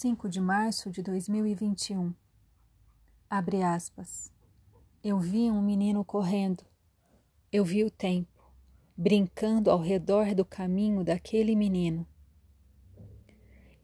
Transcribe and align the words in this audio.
5 0.00 0.30
de 0.30 0.40
março 0.40 0.90
de 0.90 1.02
2021. 1.02 2.14
Abre 3.28 3.62
aspas. 3.62 4.32
Eu 5.04 5.18
vi 5.18 5.50
um 5.50 5.60
menino 5.60 6.02
correndo. 6.06 6.64
Eu 7.52 7.66
vi 7.66 7.84
o 7.84 7.90
tempo, 7.90 8.50
brincando 8.96 9.70
ao 9.70 9.78
redor 9.78 10.34
do 10.34 10.42
caminho 10.42 11.04
daquele 11.04 11.54
menino. 11.54 12.06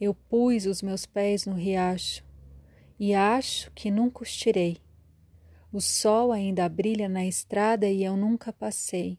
Eu 0.00 0.14
pus 0.14 0.64
os 0.64 0.80
meus 0.80 1.04
pés 1.04 1.44
no 1.44 1.52
riacho 1.52 2.24
e 2.98 3.12
acho 3.12 3.70
que 3.72 3.90
nunca 3.90 4.22
os 4.22 4.34
tirei. 4.34 4.78
O 5.70 5.82
sol 5.82 6.32
ainda 6.32 6.66
brilha 6.66 7.10
na 7.10 7.26
estrada 7.26 7.86
e 7.90 8.02
eu 8.02 8.16
nunca 8.16 8.54
passei. 8.54 9.18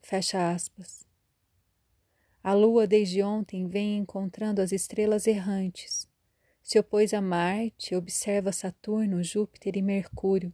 Fecha 0.00 0.48
aspas. 0.48 1.04
A 2.42 2.54
lua 2.54 2.86
desde 2.88 3.22
ontem 3.22 3.68
vem 3.68 3.98
encontrando 3.98 4.60
as 4.60 4.72
estrelas 4.72 5.28
errantes. 5.28 6.08
Se 6.60 6.78
opôs 6.78 7.14
a 7.14 7.20
Marte, 7.20 7.94
observa 7.94 8.50
Saturno, 8.50 9.22
Júpiter 9.22 9.76
e 9.76 9.82
Mercúrio. 9.82 10.52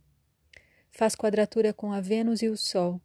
Faz 0.90 1.14
quadratura 1.14 1.72
com 1.72 1.92
a 1.92 2.00
Vênus 2.00 2.42
e 2.42 2.48
o 2.48 2.56
Sol. 2.56 3.00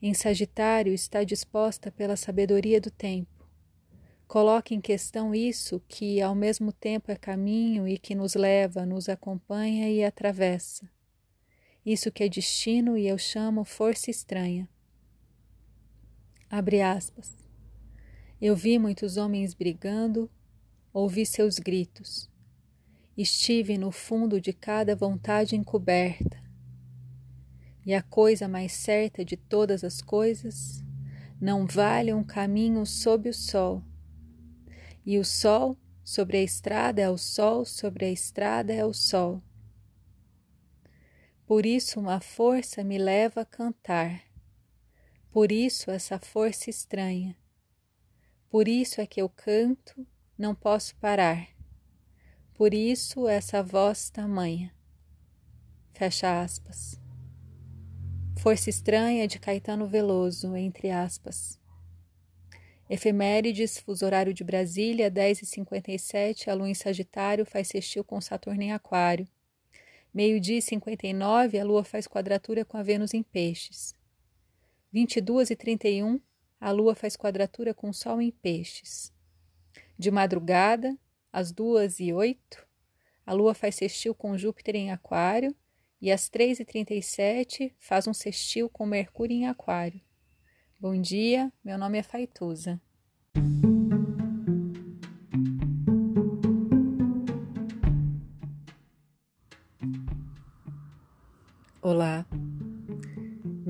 Em 0.00 0.14
Sagitário 0.14 0.92
está 0.92 1.22
disposta 1.22 1.92
pela 1.92 2.16
sabedoria 2.16 2.80
do 2.80 2.90
tempo. 2.90 3.30
Coloca 4.26 4.74
em 4.74 4.80
questão 4.80 5.34
isso 5.34 5.80
que 5.86 6.20
ao 6.20 6.34
mesmo 6.34 6.72
tempo 6.72 7.12
é 7.12 7.16
caminho 7.16 7.86
e 7.86 7.98
que 7.98 8.14
nos 8.14 8.34
leva, 8.34 8.86
nos 8.86 9.08
acompanha 9.08 9.88
e 9.90 10.02
atravessa. 10.02 10.90
Isso 11.84 12.10
que 12.10 12.24
é 12.24 12.28
destino 12.28 12.96
e 12.96 13.06
eu 13.06 13.18
chamo 13.18 13.64
força 13.64 14.10
estranha. 14.10 14.68
Abre 16.48 16.80
aspas. 16.80 17.41
Eu 18.44 18.56
vi 18.56 18.76
muitos 18.76 19.16
homens 19.16 19.54
brigando, 19.54 20.28
ouvi 20.92 21.24
seus 21.24 21.60
gritos. 21.60 22.28
Estive 23.16 23.78
no 23.78 23.92
fundo 23.92 24.40
de 24.40 24.52
cada 24.52 24.96
vontade 24.96 25.54
encoberta. 25.54 26.42
E 27.86 27.94
a 27.94 28.02
coisa 28.02 28.48
mais 28.48 28.72
certa 28.72 29.24
de 29.24 29.36
todas 29.36 29.84
as 29.84 30.02
coisas 30.02 30.82
não 31.40 31.68
vale 31.68 32.12
um 32.12 32.24
caminho 32.24 32.84
sob 32.84 33.28
o 33.28 33.32
sol. 33.32 33.80
E 35.06 35.20
o 35.20 35.24
sol 35.24 35.78
sobre 36.02 36.38
a 36.38 36.42
estrada 36.42 37.00
é 37.00 37.08
o 37.08 37.16
sol, 37.16 37.64
sobre 37.64 38.06
a 38.06 38.10
estrada 38.10 38.72
é 38.72 38.84
o 38.84 38.92
sol. 38.92 39.40
Por 41.46 41.64
isso 41.64 42.00
uma 42.00 42.20
força 42.20 42.82
me 42.82 42.98
leva 42.98 43.42
a 43.42 43.46
cantar. 43.46 44.20
Por 45.30 45.52
isso 45.52 45.92
essa 45.92 46.18
força 46.18 46.68
estranha 46.68 47.40
por 48.52 48.68
isso 48.68 49.00
é 49.00 49.06
que 49.06 49.22
eu 49.22 49.30
canto, 49.30 50.06
não 50.36 50.54
posso 50.54 50.94
parar. 50.96 51.48
Por 52.52 52.74
isso 52.74 53.26
essa 53.26 53.62
voz 53.62 54.10
tamanha. 54.10 54.70
Fecha 55.94 56.42
aspas. 56.42 57.00
Força 58.38 58.68
estranha 58.68 59.26
de 59.26 59.38
Caetano 59.38 59.86
Veloso, 59.86 60.54
entre 60.54 60.90
aspas. 60.90 61.58
Efemérides, 62.90 63.78
fuso 63.78 64.04
horário 64.04 64.34
de 64.34 64.44
Brasília, 64.44 65.10
10h57, 65.10 66.48
a 66.48 66.52
lua 66.52 66.68
em 66.68 66.74
Sagitário 66.74 67.46
faz 67.46 67.68
sextil 67.68 68.04
com 68.04 68.20
Saturno 68.20 68.60
em 68.60 68.72
Aquário. 68.72 69.26
Meio-dia 70.12 70.58
e 70.58 70.62
59, 70.62 71.58
a 71.58 71.64
lua 71.64 71.84
faz 71.84 72.06
quadratura 72.06 72.66
com 72.66 72.76
a 72.76 72.82
Vênus 72.82 73.14
em 73.14 73.22
Peixes. 73.22 73.94
22 74.92 75.48
e 75.48 75.56
31, 75.56 76.20
a 76.62 76.70
lua 76.70 76.94
faz 76.94 77.16
quadratura 77.16 77.74
com 77.74 77.88
o 77.88 77.92
sol 77.92 78.22
em 78.22 78.30
peixes. 78.30 79.12
De 79.98 80.12
madrugada, 80.12 80.96
às 81.32 81.50
duas 81.50 81.98
e 81.98 82.12
oito, 82.12 82.64
a 83.26 83.32
lua 83.32 83.52
faz 83.52 83.74
sextil 83.74 84.14
com 84.14 84.38
Júpiter 84.38 84.76
em 84.76 84.92
aquário 84.92 85.52
e 86.00 86.12
às 86.12 86.28
três 86.28 86.60
e 86.60 86.64
trinta 86.64 86.94
e 86.94 87.02
sete 87.02 87.74
faz 87.80 88.06
um 88.06 88.14
sextil 88.14 88.70
com 88.70 88.86
Mercúrio 88.86 89.36
em 89.36 89.48
aquário. 89.48 90.00
Bom 90.78 91.00
dia, 91.00 91.52
meu 91.64 91.76
nome 91.76 91.98
é 91.98 92.02
Faituza. 92.04 92.80
Olá, 101.80 102.24